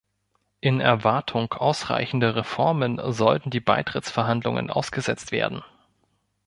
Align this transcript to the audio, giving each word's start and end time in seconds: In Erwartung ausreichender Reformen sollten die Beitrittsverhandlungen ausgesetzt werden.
In 0.61 0.79
Erwartung 0.81 1.53
ausreichender 1.53 2.35
Reformen 2.35 2.99
sollten 3.13 3.51
die 3.51 3.59
Beitrittsverhandlungen 3.59 4.71
ausgesetzt 4.71 5.31
werden. 5.31 5.63